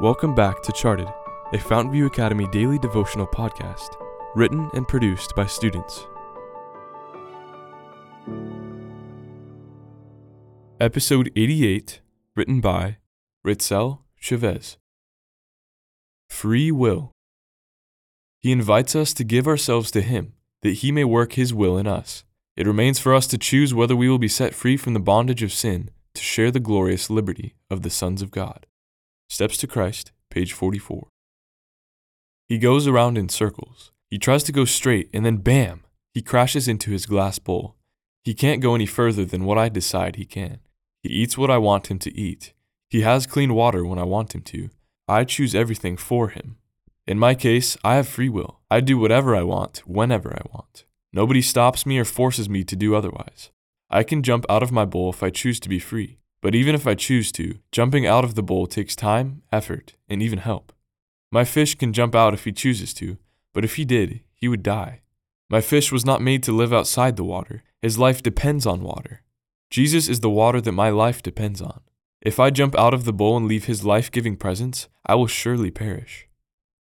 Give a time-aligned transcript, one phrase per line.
[0.00, 1.08] Welcome back to Charted,
[1.52, 4.00] a Fountainview Academy daily devotional podcast,
[4.36, 6.06] written and produced by students.
[10.78, 12.00] Episode 88,
[12.36, 12.98] written by
[13.44, 14.76] Ritzel Chavez.
[16.30, 17.10] Free Will.
[18.38, 21.88] He invites us to give ourselves to Him, that He may work His will in
[21.88, 22.22] us.
[22.56, 25.42] It remains for us to choose whether we will be set free from the bondage
[25.42, 28.64] of sin to share the glorious liberty of the sons of God.
[29.30, 31.06] Steps to Christ, page 44.
[32.48, 33.92] He goes around in circles.
[34.10, 35.84] He tries to go straight, and then bam!
[36.14, 37.76] He crashes into his glass bowl.
[38.24, 40.60] He can't go any further than what I decide he can.
[41.02, 42.54] He eats what I want him to eat.
[42.88, 44.70] He has clean water when I want him to.
[45.06, 46.56] I choose everything for him.
[47.06, 48.60] In my case, I have free will.
[48.70, 50.84] I do whatever I want, whenever I want.
[51.12, 53.50] Nobody stops me or forces me to do otherwise.
[53.90, 56.18] I can jump out of my bowl if I choose to be free.
[56.40, 60.22] But even if I choose to, jumping out of the bowl takes time, effort, and
[60.22, 60.72] even help.
[61.32, 63.18] My fish can jump out if he chooses to,
[63.52, 65.02] but if he did, he would die.
[65.50, 67.64] My fish was not made to live outside the water.
[67.82, 69.22] His life depends on water.
[69.70, 71.80] Jesus is the water that my life depends on.
[72.20, 75.26] If I jump out of the bowl and leave his life giving presence, I will
[75.26, 76.28] surely perish.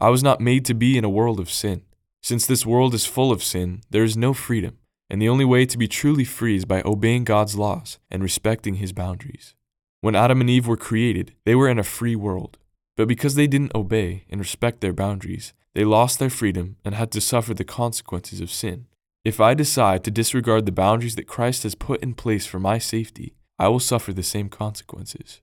[0.01, 1.83] I was not made to be in a world of sin.
[2.23, 4.79] Since this world is full of sin, there is no freedom
[5.13, 8.77] and the only way to be truly free is by obeying God's laws and respecting
[8.77, 9.55] His boundaries.
[10.01, 12.57] When Adam and Eve were created, they were in a free world.
[12.97, 17.13] But because they didn't obey and respect their boundaries, they lost their freedom and had
[17.13, 18.87] to suffer the consequences of sin.
[19.23, 22.79] If I decide to disregard the boundaries that Christ has put in place for my
[22.79, 25.43] safety, I will suffer the same consequences.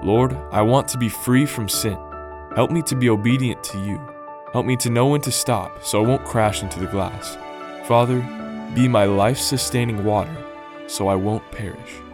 [0.00, 1.98] Lord, I want to be free from sin.
[2.54, 4.00] Help me to be obedient to you.
[4.52, 7.36] Help me to know when to stop so I won't crash into the glass.
[7.88, 8.24] Father,
[8.74, 10.36] be my life sustaining water
[10.86, 12.07] so I won't perish.